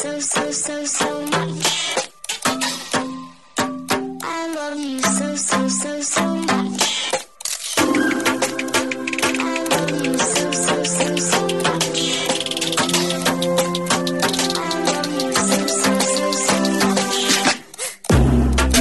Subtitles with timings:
[0.00, 2.08] so, so, so, so much.
[4.22, 6.80] I love you so, so, so, so much.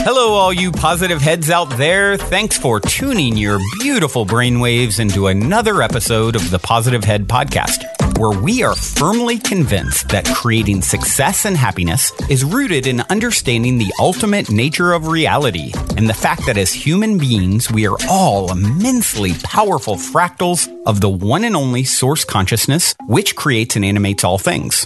[0.05, 2.15] Hello, all you positive heads out there.
[2.15, 7.83] Thanks for tuning your beautiful brainwaves into another episode of the Positive Head Podcast,
[8.19, 13.93] where we are firmly convinced that creating success and happiness is rooted in understanding the
[13.97, 19.31] ultimate nature of reality and the fact that as human beings, we are all immensely
[19.43, 24.85] powerful fractals of the one and only source consciousness, which creates and animates all things.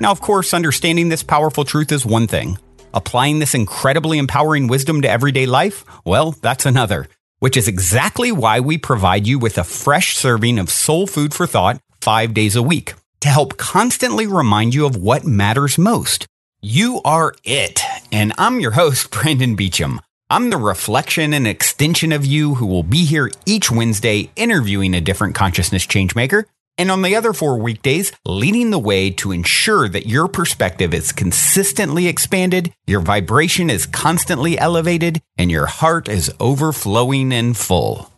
[0.00, 2.58] Now, of course, understanding this powerful truth is one thing.
[2.92, 5.84] Applying this incredibly empowering wisdom to everyday life?
[6.04, 7.06] Well, that's another,
[7.38, 11.46] which is exactly why we provide you with a fresh serving of soul food for
[11.46, 16.26] thought five days a week to help constantly remind you of what matters most.
[16.60, 17.80] You are it.
[18.10, 19.98] And I'm your host, Brandon Beachum.
[20.28, 25.00] I'm the reflection and extension of you who will be here each Wednesday interviewing a
[25.00, 26.44] different consciousness changemaker
[26.78, 31.12] and on the other four weekdays, leading the way to ensure that your perspective is
[31.12, 38.11] consistently expanded, your vibration is constantly elevated, and your heart is overflowing and full.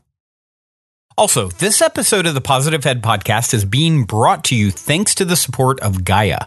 [1.16, 5.24] Also, this episode of the Positive Head podcast is being brought to you thanks to
[5.24, 6.46] the support of Gaia.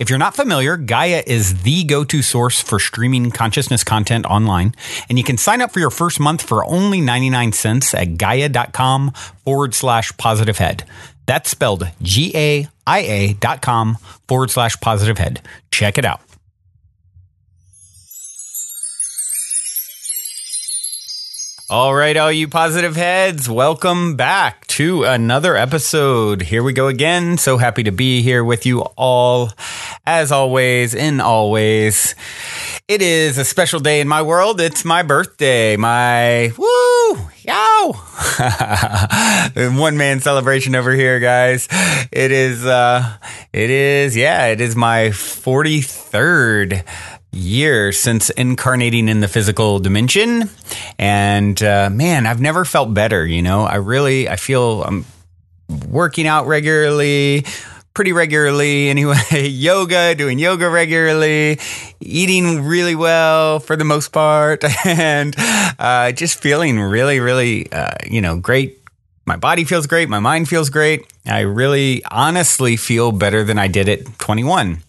[0.00, 4.74] If you're not familiar, Gaia is the go to source for streaming consciousness content online,
[5.08, 9.12] and you can sign up for your first month for only 99 cents at gaia.com
[9.44, 10.82] forward slash positive head.
[11.26, 15.40] That's spelled G A I A dot com forward slash positive head.
[15.70, 16.20] Check it out.
[21.70, 26.42] All right, all you positive heads, welcome back to another episode.
[26.42, 27.38] Here we go again.
[27.38, 29.52] So happy to be here with you all.
[30.04, 32.16] As always, in always,
[32.88, 34.60] it is a special day in my world.
[34.60, 35.76] It's my birthday.
[35.76, 37.92] My woo, yow.
[39.78, 41.68] One man celebration over here, guys.
[42.10, 43.16] It is, uh,
[43.52, 46.84] it is, yeah, it is my 43rd
[47.32, 50.50] year since incarnating in the physical dimension.
[50.98, 53.62] And uh, man i've never felt better you know?
[53.62, 55.04] I really i feel i'm
[55.88, 57.44] working out regularly
[57.94, 59.16] pretty regularly anyway.
[59.48, 61.58] Yoga doing yoga regularly
[62.00, 64.64] eating really well for the most part.
[64.86, 65.34] And
[65.78, 68.78] uh, just feeling really really uh, you know great.
[69.26, 70.08] My body feels great.
[70.08, 71.02] My mind feels great.
[71.26, 74.82] I really honestly feel better than i did at 21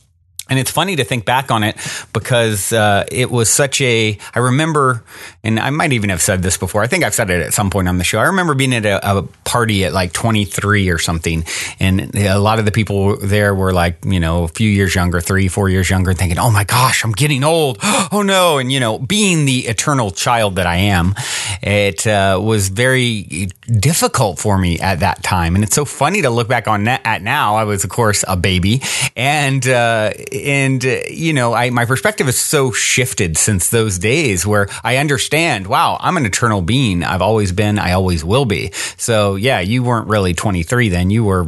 [0.51, 1.77] and it's funny to think back on it
[2.11, 4.17] because uh, it was such a.
[4.35, 5.01] I remember,
[5.45, 6.83] and I might even have said this before.
[6.83, 8.19] I think I've said it at some point on the show.
[8.19, 11.45] I remember being at a, a party at like 23 or something,
[11.79, 15.21] and a lot of the people there were like, you know, a few years younger,
[15.21, 17.79] three, four years younger, thinking, "Oh my gosh, I'm getting old.
[18.13, 21.15] Oh no!" And you know, being the eternal child that I am,
[21.61, 26.29] it uh, was very difficult for me at that time, and it's so funny to
[26.29, 27.55] look back on that at now.
[27.55, 28.81] I was, of course, a baby,
[29.15, 29.65] and.
[29.65, 30.11] Uh,
[30.41, 34.97] and uh, you know I, my perspective is so shifted since those days where i
[34.97, 37.03] understand wow i'm an eternal being.
[37.03, 38.71] I've always been i always will be.
[38.97, 41.09] So yeah you weren't really 23 then.
[41.09, 41.47] You were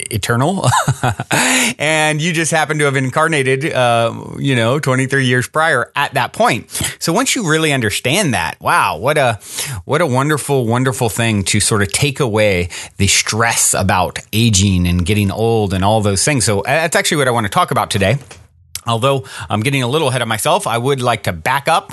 [0.00, 0.68] eternal.
[1.78, 6.32] And you just happened to have incarnated uh, you know 23 years prior at that
[6.32, 6.70] point.
[6.98, 9.38] So once you really understand that wow what a
[9.84, 15.06] what a wonderful wonderful thing to sort of take away the stress about aging and
[15.06, 16.44] getting old and all those things.
[16.44, 17.99] So uh, that's actually what i want to talk about today
[18.86, 21.92] Although I'm getting a little ahead of myself, I would like to back up.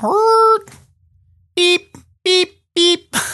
[1.55, 2.56] Beep, beep.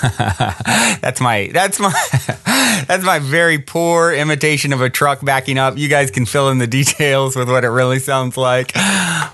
[1.01, 1.91] that's my that's my
[2.87, 5.77] that's my very poor imitation of a truck backing up.
[5.77, 8.73] You guys can fill in the details with what it really sounds like.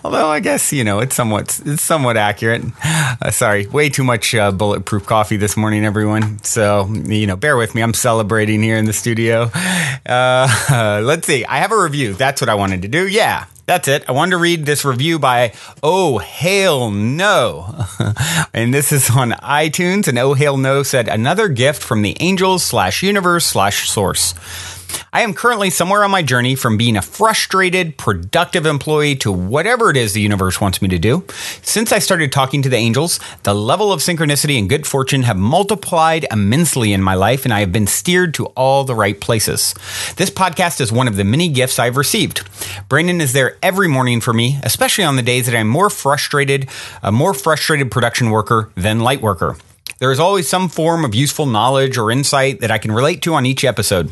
[0.03, 2.63] Although I guess you know it's somewhat it's somewhat accurate.
[2.84, 6.41] Uh, sorry, way too much uh, bulletproof coffee this morning, everyone.
[6.44, 7.81] So you know, bear with me.
[7.81, 9.50] I'm celebrating here in the studio.
[10.06, 11.46] Uh, let's see.
[11.46, 12.13] I have a review.
[12.13, 13.07] That's what I wanted to do.
[13.07, 14.04] Yeah, that's it.
[14.10, 17.86] I wanted to read this review by Oh Hail No.
[18.54, 20.07] and this is on iTunes.
[20.07, 24.33] And Oh Hail No said, Another gift from the angels slash universe slash source.
[25.12, 29.89] I am currently somewhere on my journey from being a frustrated, productive employee to whatever
[29.89, 31.25] it is the universe wants me to do.
[31.62, 35.38] Since I started talking to the angels, the level of synchronicity and good fortune have
[35.38, 39.74] multiplied immensely in my life, and I have been steered to all the right places.
[40.15, 42.47] This podcast is one of the many gifts I've received.
[42.88, 46.69] Brandon is there every morning for me, especially on the days that I'm more frustrated,
[47.01, 49.57] a more frustrated production worker than light worker.
[50.00, 53.33] There is always some form of useful knowledge or insight that I can relate to
[53.33, 54.12] on each episode.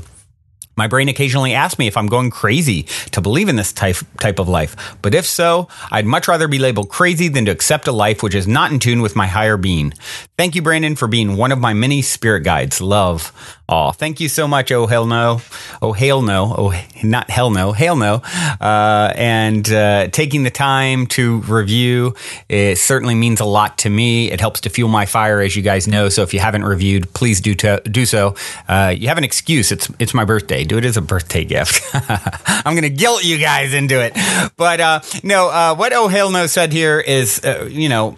[0.77, 4.39] My brain occasionally asks me if I'm going crazy to believe in this type, type
[4.39, 4.95] of life.
[5.01, 8.35] But if so, I'd much rather be labeled crazy than to accept a life which
[8.35, 9.93] is not in tune with my higher being.
[10.37, 12.79] Thank you, Brandon, for being one of my many spirit guides.
[12.79, 13.33] Love.
[13.69, 14.71] Aw, thank you so much.
[14.71, 15.41] Oh, hell no.
[15.81, 16.55] Oh, hail no.
[16.57, 17.73] Oh, not hell no.
[17.73, 18.21] Hail no.
[18.61, 22.15] Uh, and uh, taking the time to review,
[22.47, 24.31] it certainly means a lot to me.
[24.31, 26.07] It helps to fuel my fire, as you guys know.
[26.07, 28.35] So if you haven't reviewed, please do to, do so.
[28.69, 29.71] Uh, you have an excuse.
[29.71, 30.63] It's it's my birthday.
[30.67, 31.81] Do it as a birthday gift.
[31.93, 34.13] I'm going to guilt you guys into it.
[34.57, 38.17] But uh, no, uh, what Oh Hell No said here is, uh, you know,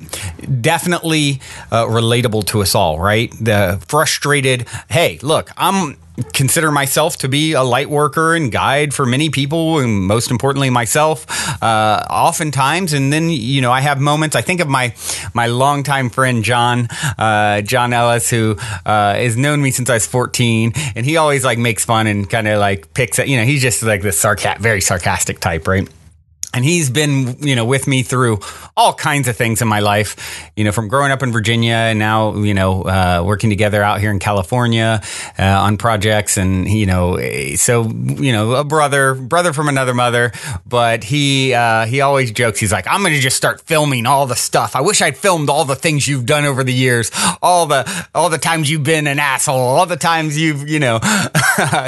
[0.61, 1.41] definitely
[1.71, 3.31] uh, relatable to us all, right?
[3.39, 5.97] The frustrated, hey, look, I'm
[6.33, 10.69] consider myself to be a light worker and guide for many people and most importantly
[10.69, 11.25] myself
[11.63, 12.93] uh, oftentimes.
[12.93, 14.93] And then you know i have moments i think of my
[15.33, 16.87] my longtime friend john
[17.17, 18.55] uh, john ellis who
[18.85, 22.29] uh, has known me since i was 14 and he always like makes fun and
[22.29, 25.87] kind of like picks you know he's just like this sarcastic very sarcastic type right
[26.53, 28.39] and he's been you know with me through
[28.75, 31.99] all kinds of things in my life you know from growing up in virginia and
[31.99, 35.01] now you know uh, working together out here in california
[35.37, 39.93] uh, on projects and you know eh, so you know a brother brother from another
[39.93, 40.31] mother.
[40.65, 44.35] But he uh, he always jokes he's like i'm gonna just start filming all the
[44.35, 44.75] stuff.
[44.75, 47.11] I wish i'd filmed all the things you've done over the years
[47.41, 50.99] all the all the times you've been an asshole all the times you've you know.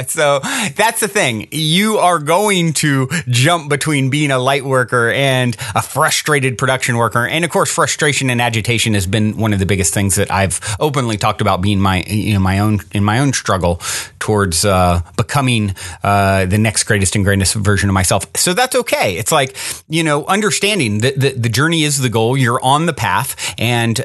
[0.06, 0.40] So
[0.76, 1.48] that's the thing.
[1.50, 7.26] You are going to jump between being a light worker and a frustrated production worker.
[7.26, 10.60] And of course, frustration and agitation has been one of the biggest things that I've
[10.78, 13.80] openly talked about being my, you know, my own, in my own struggle
[14.18, 18.26] towards uh, becoming uh, the next greatest and greatest version of myself.
[18.36, 19.16] So that's okay.
[19.16, 19.56] It's like,
[19.88, 22.36] you know, understanding that the, the journey is the goal.
[22.36, 24.04] You're on the path and uh,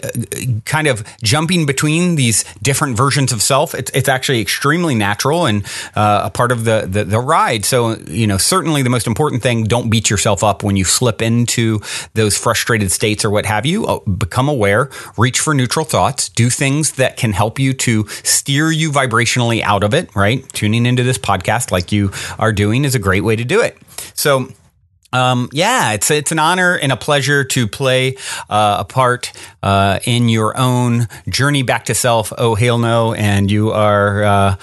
[0.63, 3.75] kind of jumping between these different versions of self.
[3.75, 7.65] It's, it's actually extremely natural and uh, a part of the, the, the ride.
[7.65, 11.21] So, you know, certainly the most important thing, don't beat yourself up when you slip
[11.21, 11.79] into
[12.13, 13.85] those frustrated states or what have you.
[13.85, 18.71] Uh, Become aware, reach for neutral thoughts, do things that can help you to steer
[18.71, 20.47] you vibrationally out of it, right?
[20.53, 23.77] Tuning into this podcast like you are doing is a great way to do it.
[24.13, 24.47] So,
[25.13, 28.17] um, yeah, it's it's an honor and a pleasure to play
[28.49, 29.31] uh, a part
[29.63, 32.33] uh, in your own journey back to self.
[32.37, 33.13] Oh, hail no!
[33.13, 34.55] And you are uh,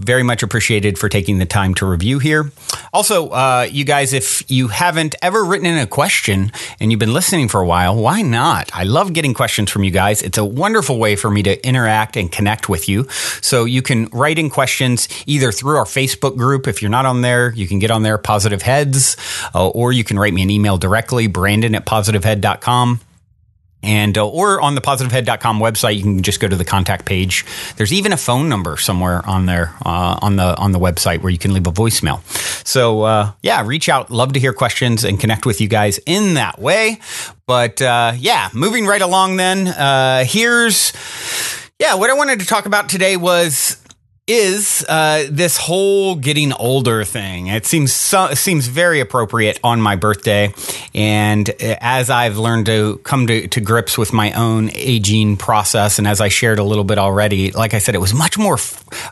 [0.00, 2.50] very much appreciated for taking the time to review here.
[2.92, 6.50] Also, uh, you guys, if you haven't ever written in a question
[6.80, 8.70] and you've been listening for a while, why not?
[8.74, 10.22] I love getting questions from you guys.
[10.22, 13.06] It's a wonderful way for me to interact and connect with you.
[13.42, 16.66] So you can write in questions either through our Facebook group.
[16.66, 19.16] If you're not on there, you can get on there, Positive Heads,
[19.54, 23.00] uh, or you can write me an email directly, brandon at positivehead.com.
[23.82, 27.46] And uh, or on the positivehead.com website, you can just go to the contact page.
[27.76, 31.30] There's even a phone number somewhere on there uh, on the on the website where
[31.30, 32.22] you can leave a voicemail.
[32.66, 34.10] So uh, yeah, reach out.
[34.10, 37.00] Love to hear questions and connect with you guys in that way.
[37.46, 39.36] But uh, yeah, moving right along.
[39.36, 40.92] Then uh, here's
[41.78, 43.79] yeah, what I wanted to talk about today was
[44.30, 47.48] is uh, this whole getting older thing.
[47.48, 50.54] It seems so, seems very appropriate on my birthday,
[50.94, 56.06] and as I've learned to come to, to grips with my own aging process, and
[56.06, 58.58] as I shared a little bit already, like I said, it was much more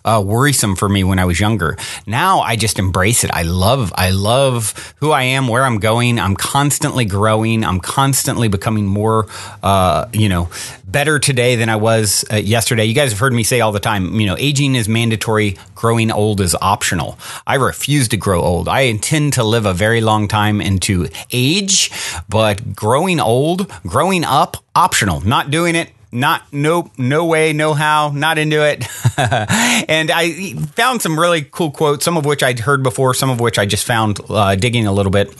[0.05, 1.76] uh, worrisome for me when I was younger.
[2.06, 3.31] Now I just embrace it.
[3.32, 6.20] I love I love who I am, where I'm going.
[6.20, 7.65] I'm constantly growing.
[7.65, 9.27] I'm constantly becoming more,
[9.65, 10.48] uh, you know,
[10.90, 12.84] better today than I was uh, yesterday.
[12.84, 16.10] You guys have heard me say all the time, you know, aging is mandatory, growing
[16.10, 17.18] old is optional.
[17.46, 18.68] I refuse to grow old.
[18.68, 21.90] I intend to live a very long time into age,
[22.28, 25.20] but growing old, growing up, optional.
[25.20, 28.82] Not doing it, not nope no way no how not into it
[29.18, 33.40] and i found some really cool quotes some of which i'd heard before some of
[33.40, 35.34] which i just found uh, digging a little bit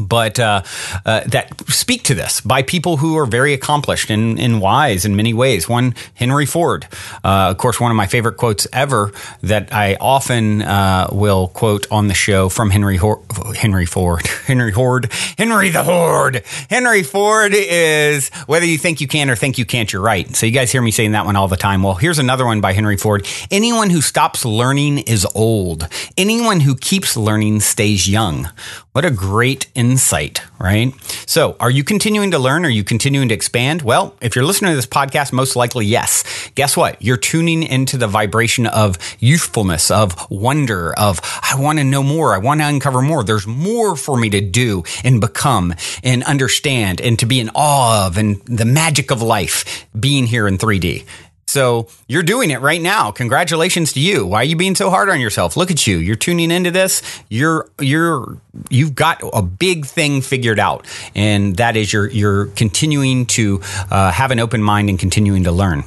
[0.00, 0.62] but uh,
[1.04, 5.16] uh, that speak to this by people who are very accomplished and, and wise in
[5.16, 5.68] many ways.
[5.68, 6.86] One, Henry Ford,
[7.24, 11.86] uh, of course, one of my favorite quotes ever that I often uh, will quote
[11.90, 13.22] on the show from Henry Hor-
[13.56, 16.42] Henry Ford, Henry Horde, Henry the Horde.
[16.70, 20.34] Henry Ford is whether you think you can or think you can't, you're right.
[20.34, 21.82] So you guys hear me saying that one all the time.
[21.82, 23.26] Well, here's another one by Henry Ford.
[23.50, 25.88] Anyone who stops learning is old.
[26.16, 28.48] Anyone who keeps learning stays young.
[28.92, 30.92] What a great insight, right?
[31.26, 32.66] So, are you continuing to learn?
[32.66, 33.80] Are you continuing to expand?
[33.80, 36.50] Well, if you're listening to this podcast, most likely yes.
[36.56, 37.00] Guess what?
[37.00, 42.34] You're tuning into the vibration of youthfulness, of wonder, of I want to know more.
[42.34, 43.24] I want to uncover more.
[43.24, 45.72] There's more for me to do and become
[46.04, 50.46] and understand and to be in awe of and the magic of life being here
[50.46, 51.06] in 3D.
[51.52, 53.10] So you're doing it right now.
[53.10, 54.26] Congratulations to you.
[54.26, 55.54] Why are you being so hard on yourself?
[55.54, 55.98] Look at you.
[55.98, 57.02] You're tuning into this.
[57.28, 58.38] You're you're
[58.70, 64.10] you've got a big thing figured out, and that is you're you're continuing to uh,
[64.12, 65.84] have an open mind and continuing to learn.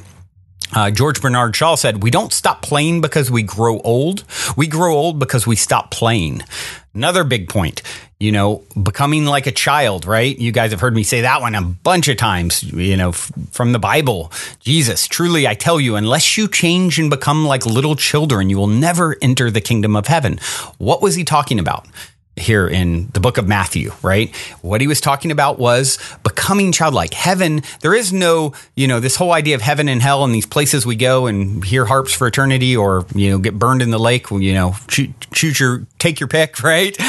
[0.74, 4.24] Uh, George Bernard Shaw said, We don't stop playing because we grow old.
[4.56, 6.42] We grow old because we stop playing.
[6.94, 7.82] Another big point,
[8.18, 10.36] you know, becoming like a child, right?
[10.36, 13.30] You guys have heard me say that one a bunch of times, you know, f-
[13.50, 14.32] from the Bible.
[14.60, 18.66] Jesus, truly, I tell you, unless you change and become like little children, you will
[18.66, 20.38] never enter the kingdom of heaven.
[20.78, 21.86] What was he talking about?
[22.36, 24.34] Here in the book of Matthew, right?
[24.60, 27.14] What he was talking about was becoming childlike.
[27.14, 30.46] Heaven, there is no, you know, this whole idea of heaven and hell and these
[30.46, 33.98] places we go and hear harps for eternity or, you know, get burned in the
[33.98, 36.96] lake, you know, choose, choose your, take your pick, right?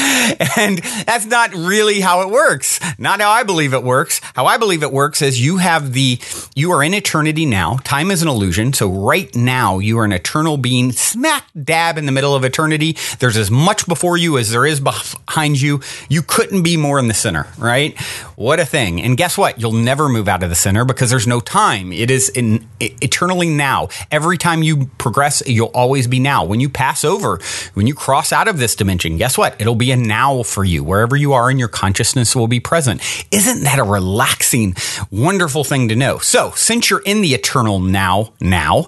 [0.56, 2.80] And that's not really how it works.
[2.98, 4.20] Not how I believe it works.
[4.34, 6.20] How I believe it works is you have the,
[6.54, 7.76] you are in eternity now.
[7.84, 8.72] Time is an illusion.
[8.72, 12.96] So right now you are an eternal being smack dab in the middle of eternity.
[13.20, 15.80] There's as much before you as there is behind you.
[16.08, 17.98] You couldn't be more in the center, right?
[18.36, 19.00] What a thing.
[19.00, 19.60] And guess what?
[19.60, 21.92] You'll never move out of the center because there's no time.
[21.92, 23.88] It is in, eternally now.
[24.10, 26.44] Every time you progress, you'll always be now.
[26.44, 27.40] When you pass over,
[27.74, 29.60] when you cross out of this dimension, guess what?
[29.60, 30.82] It'll be a now for you.
[30.82, 33.02] Wherever you are in your consciousness will be present.
[33.30, 34.74] Isn't that a relaxing,
[35.10, 36.18] wonderful thing to know?
[36.18, 38.86] So, since you're in the eternal now, now,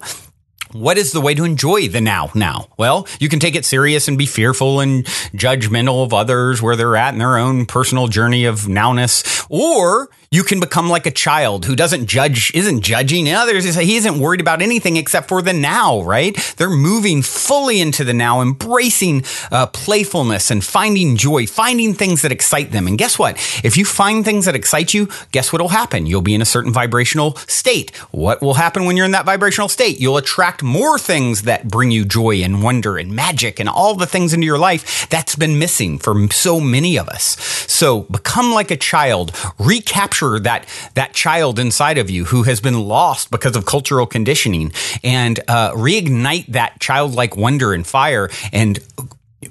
[0.73, 2.69] what is the way to enjoy the now now?
[2.79, 5.05] Well, you can take it serious and be fearful and
[5.35, 10.45] judgmental of others where they're at in their own personal journey of nowness, or you
[10.45, 13.75] can become like a child who doesn't judge, isn't judging others.
[13.75, 16.37] He isn't worried about anything except for the now, right?
[16.57, 22.31] They're moving fully into the now, embracing uh, playfulness and finding joy, finding things that
[22.31, 22.87] excite them.
[22.87, 23.39] And guess what?
[23.65, 26.07] If you find things that excite you, guess what will happen?
[26.07, 27.97] You'll be in a certain vibrational state.
[28.13, 29.99] What will happen when you're in that vibrational state?
[29.99, 34.07] You'll attract more things that bring you joy and wonder and magic and all the
[34.07, 37.37] things into your life that's been missing for so many of us.
[37.67, 42.81] So become like a child, recapture that that child inside of you who has been
[42.81, 44.73] lost because of cultural conditioning,
[45.03, 48.79] and uh, reignite that childlike wonder and fire and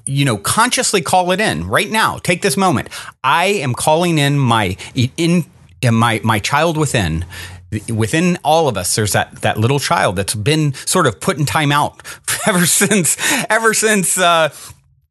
[0.05, 2.17] you know consciously call it in right now.
[2.17, 2.89] Take this moment.
[3.23, 4.77] I am calling in my
[5.17, 5.45] in
[5.83, 7.25] my my child within
[7.87, 8.95] within all of us.
[8.95, 12.01] There's that that little child that's been sort of put in time out
[12.47, 13.17] ever since
[13.49, 14.49] ever since uh,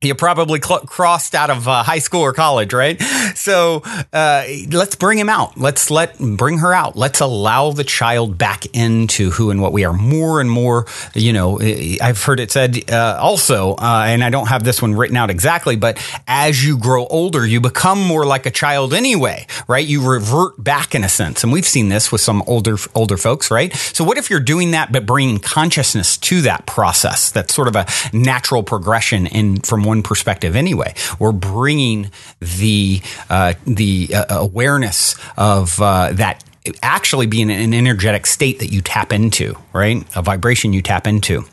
[0.00, 3.00] you probably cl- crossed out of uh, high school or college, right?
[3.34, 5.58] So uh, let's bring him out.
[5.58, 6.96] Let's let bring her out.
[6.96, 9.92] Let's allow the child back into who and what we are.
[9.92, 14.46] More and more, you know, I've heard it said uh, also, uh, and I don't
[14.46, 18.46] have this one written out exactly, but as you grow older, you become more like
[18.46, 19.86] a child anyway, right?
[19.86, 23.50] You revert back in a sense, and we've seen this with some older older folks,
[23.50, 23.74] right?
[23.74, 27.30] So what if you're doing that, but bringing consciousness to that process?
[27.30, 30.94] That's sort of a natural progression in from one perspective anyway.
[31.18, 36.44] We're bringing the uh, the uh, awareness of uh, that
[36.82, 40.04] actually being an energetic state that you tap into, right?
[40.14, 41.44] A vibration you tap into.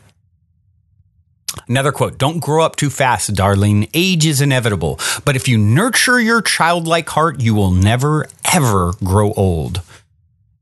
[1.68, 3.88] Another quote Don't grow up too fast, darling.
[3.94, 5.00] Age is inevitable.
[5.24, 9.80] But if you nurture your childlike heart, you will never, ever grow old.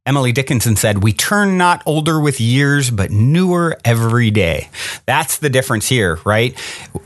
[0.06, 4.68] Emily Dickinson said, We turn not older with years, but newer every day.
[5.06, 6.54] That's the difference here, right?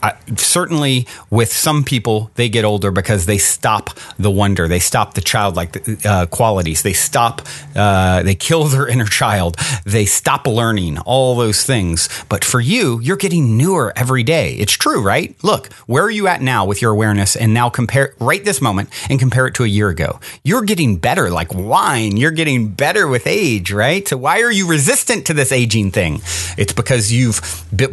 [0.02, 5.14] Uh, certainly, with some people, they get older because they stop the wonder, they stop
[5.14, 7.42] the childlike uh, qualities, they stop,
[7.76, 12.08] uh, they kill their inner child, they stop learning, all those things.
[12.28, 14.54] But for you, you're getting newer every day.
[14.54, 15.36] It's true, right?
[15.44, 17.36] Look, where are you at now with your awareness?
[17.36, 20.18] And now compare right this moment and compare it to a year ago.
[20.42, 22.16] You're getting better like wine.
[22.16, 24.08] You're getting better better with age, right?
[24.08, 26.22] So why are you resistant to this aging thing?
[26.56, 27.38] It's because you've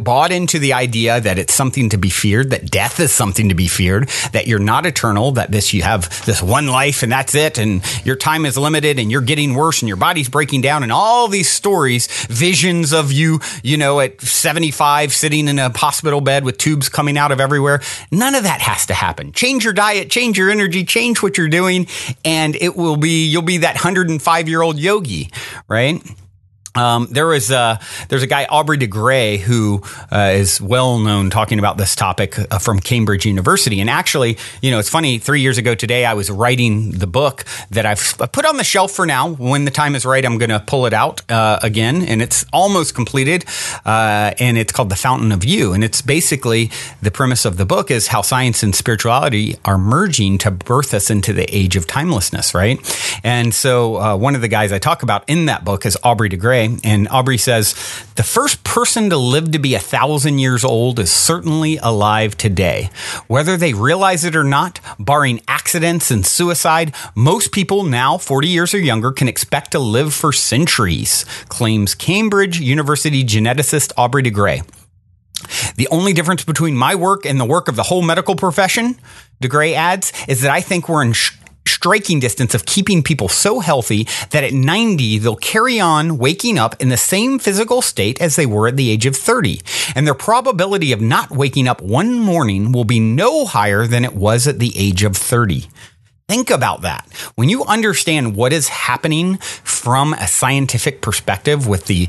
[0.00, 3.54] bought into the idea that it's something to be feared, that death is something to
[3.54, 7.34] be feared, that you're not eternal, that this you have this one life and that's
[7.34, 10.82] it, and your time is limited, and you're getting worse, and your body's breaking down,
[10.82, 16.22] and all these stories, visions of you, you know, at 75 sitting in a hospital
[16.22, 17.82] bed with tubes coming out of everywhere.
[18.10, 19.32] None of that has to happen.
[19.32, 21.86] Change your diet, change your energy, change what you're doing,
[22.24, 25.30] and it will be you'll be that 105 year old yogi,
[25.68, 26.00] right?
[26.76, 31.30] Um, there was a, there's a guy Aubrey de Grey who uh, is well known
[31.30, 35.18] talking about this topic uh, from Cambridge University, and actually, you know, it's funny.
[35.18, 38.92] Three years ago today, I was writing the book that I've put on the shelf
[38.92, 39.30] for now.
[39.30, 42.44] When the time is right, I'm going to pull it out uh, again, and it's
[42.52, 43.44] almost completed.
[43.84, 47.64] Uh, and it's called The Fountain of You, and it's basically the premise of the
[47.64, 51.86] book is how science and spirituality are merging to birth us into the age of
[51.86, 52.78] timelessness, right?
[53.24, 56.28] And so, uh, one of the guys I talk about in that book is Aubrey
[56.28, 57.74] de Grey And Aubrey says
[58.16, 62.90] the first person to live to be a thousand years old is certainly alive today,
[63.26, 64.80] whether they realize it or not.
[64.98, 70.12] Barring accidents and suicide, most people now 40 years or younger can expect to live
[70.14, 74.62] for centuries, claims Cambridge University geneticist Aubrey de Grey.
[75.76, 78.96] The only difference between my work and the work of the whole medical profession,
[79.40, 81.32] de Grey adds, is that I think we're in sh-
[81.66, 86.80] striking distance of keeping people so healthy that at 90 they'll carry on waking up
[86.80, 89.60] in the same physical state as they were at the age of 30
[89.94, 94.14] and their probability of not waking up one morning will be no higher than it
[94.14, 95.66] was at the age of 30
[96.28, 97.06] Think about that.
[97.36, 102.08] When you understand what is happening from a scientific perspective with the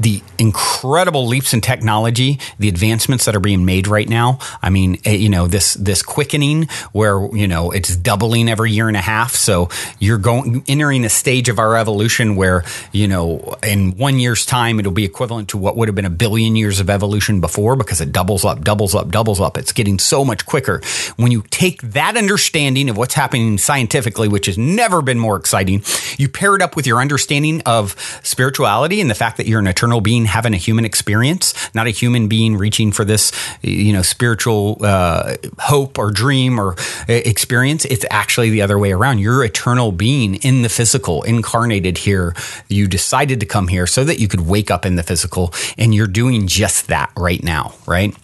[0.00, 4.38] the incredible leaps in technology, the advancements that are being made right now.
[4.62, 8.86] I mean, eh, you know, this this quickening where you know it's doubling every year
[8.86, 9.34] and a half.
[9.34, 14.46] So you're going entering a stage of our evolution where you know in one year's
[14.46, 17.74] time it'll be equivalent to what would have been a billion years of evolution before
[17.74, 19.58] because it doubles up, doubles up, doubles up.
[19.58, 20.80] It's getting so much quicker.
[21.16, 25.82] When you take that understanding of what's happening scientifically, which has never been more exciting,
[26.18, 29.66] you pair it up with your understanding of spirituality and the fact that you're an
[29.66, 34.02] eternal being having a human experience, not a human being reaching for this, you know,
[34.02, 36.74] spiritual uh, hope or dream or
[37.08, 37.84] uh, experience.
[37.86, 39.18] It's actually the other way around.
[39.18, 42.34] You're eternal being in the physical, incarnated here.
[42.68, 45.94] You decided to come here so that you could wake up in the physical, and
[45.94, 48.14] you're doing just that right now, right?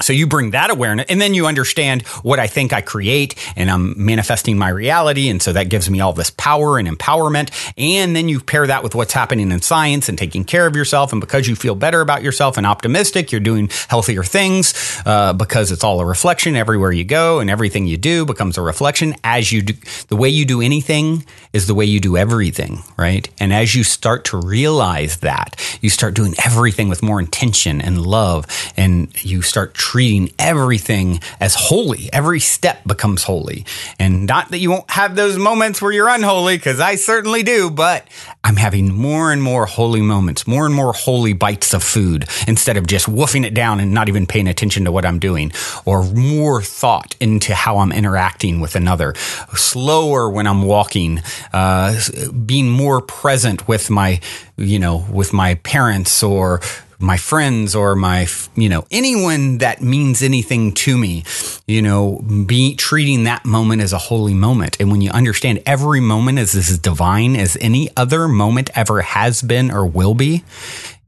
[0.00, 3.70] So you bring that awareness and then you understand what I think I create and
[3.70, 5.28] I'm manifesting my reality.
[5.28, 7.50] And so that gives me all this power and empowerment.
[7.76, 11.12] And then you pair that with what's happening in science and taking care of yourself.
[11.12, 15.72] And because you feel better about yourself and optimistic, you're doing healthier things uh, because
[15.72, 19.52] it's all a reflection everywhere you go and everything you do becomes a reflection as
[19.52, 19.74] you do.
[20.08, 23.28] The way you do anything is the way you do everything, right?
[23.40, 28.06] And as you start to realize that, you start doing everything with more intention and
[28.06, 32.10] love and you start treating everything as holy.
[32.12, 33.64] Every step becomes holy.
[33.98, 37.70] And not that you won't have those moments where you're unholy, because I certainly do,
[37.70, 38.06] but
[38.44, 42.76] I'm having more and more holy moments, more and more holy bites of food instead
[42.76, 45.52] of just woofing it down and not even paying attention to what I'm doing,
[45.86, 49.14] or more thought into how I'm interacting with another,
[49.54, 51.22] slower when I'm walking,
[51.54, 51.98] uh,
[52.44, 54.20] being more present with my,
[54.58, 56.60] you know, with my parents or
[56.98, 61.24] my friends or my, you know, anyone that means anything to me,
[61.66, 64.76] you know, be treating that moment as a holy moment.
[64.80, 69.42] And when you understand every moment is as divine as any other moment ever has
[69.42, 70.42] been or will be,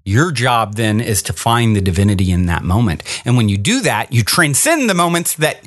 [0.05, 3.03] your job then is to find the divinity in that moment.
[3.25, 5.61] And when you do that, you transcend the moments that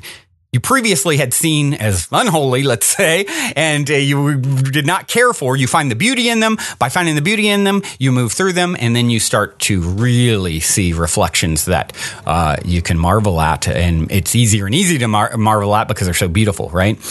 [0.54, 5.56] you previously had seen as unholy, let's say, and uh, you did not care for.
[5.56, 6.58] You find the beauty in them.
[6.78, 9.80] By finding the beauty in them, you move through them, and then you start to
[9.80, 11.92] really see reflections that
[12.24, 13.66] uh, you can marvel at.
[13.66, 17.02] And it's easier and easy to mar- marvel at because they're so beautiful, right?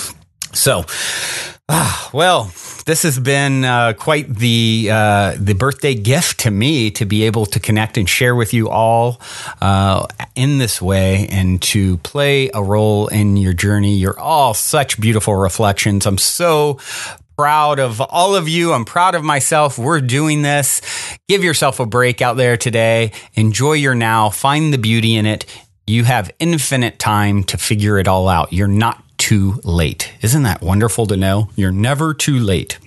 [0.54, 0.86] So,
[1.70, 2.52] ah, well,
[2.86, 7.46] this has been uh, quite the uh, the birthday gift to me to be able
[7.48, 9.22] to connect and share with you all
[9.62, 13.96] uh, in this way and to play a role in your journey.
[13.96, 16.06] You're all such beautiful reflections.
[16.06, 16.80] I'm so
[17.38, 18.74] proud of all of you.
[18.74, 19.78] I'm proud of myself.
[19.78, 20.82] We're doing this.
[21.28, 23.12] Give yourself a break out there today.
[23.34, 24.30] Enjoy your now.
[24.30, 25.46] Find the beauty in it.
[25.88, 28.54] You have infinite time to figure it all out.
[28.54, 30.14] You're not too late.
[30.22, 31.50] Isn't that wonderful to know?
[31.56, 32.80] You're never too late.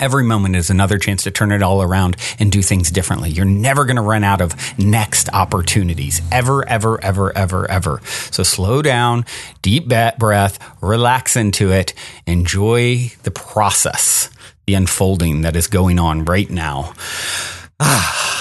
[0.00, 3.30] Every moment is another chance to turn it all around and do things differently.
[3.30, 6.20] You're never going to run out of next opportunities.
[6.32, 8.00] Ever, ever, ever, ever, ever.
[8.04, 9.24] So slow down,
[9.60, 11.94] deep breath, relax into it,
[12.26, 14.28] enjoy the process,
[14.66, 16.94] the unfolding that is going on right now.
[17.78, 18.18] Ah.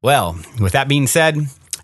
[0.00, 1.34] Well, with that being said,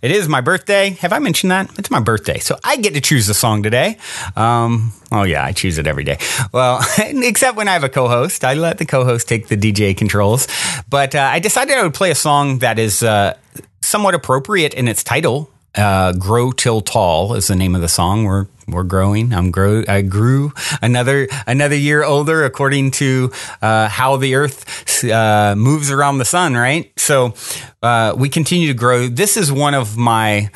[0.04, 0.90] it is my birthday.
[1.00, 1.70] Have I mentioned that?
[1.78, 2.38] It's my birthday.
[2.38, 3.96] So I get to choose the song today.
[4.36, 6.18] Um, oh, yeah, I choose it every day.
[6.52, 9.56] Well, except when I have a co host, I let the co host take the
[9.56, 10.46] DJ controls.
[10.90, 13.32] But uh, I decided I would play a song that is uh,
[13.80, 15.50] somewhat appropriate in its title.
[15.74, 18.24] Uh, "Grow Till Tall" is the name of the song.
[18.24, 19.32] We're we're growing.
[19.34, 19.84] I'm grow.
[19.88, 26.18] I grew another another year older, according to uh, how the Earth uh, moves around
[26.18, 26.54] the sun.
[26.54, 26.92] Right.
[26.98, 27.34] So
[27.82, 29.08] uh, we continue to grow.
[29.08, 30.50] This is one of my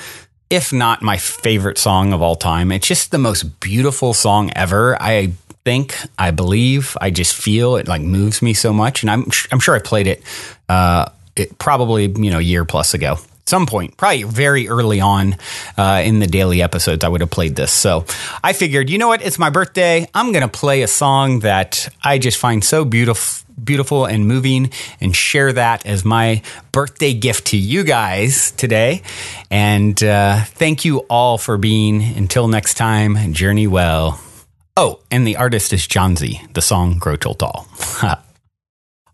[0.51, 2.73] if not my favorite song of all time.
[2.73, 5.01] It's just the most beautiful song ever.
[5.01, 5.33] I
[5.65, 9.61] think, I believe, I just feel it like moves me so much, and I'm I'm
[9.61, 10.23] sure I played it,
[10.69, 13.19] uh, it probably you know a year plus ago.
[13.49, 15.37] Some point, probably very early on
[15.79, 17.73] uh, in the daily episodes, I would have played this.
[17.73, 18.05] So
[18.45, 19.23] I figured, you know what?
[19.23, 20.07] It's my birthday.
[20.15, 23.45] I'm going to play a song that I just find so beautiful.
[23.59, 29.03] Beautiful and moving, and share that as my birthday gift to you guys today.
[29.51, 32.01] And uh, thank you all for being.
[32.01, 34.21] Until next time, journey well.
[34.77, 36.53] Oh, and the artist is Jónsi.
[36.53, 37.67] The song "Grow Till Tall."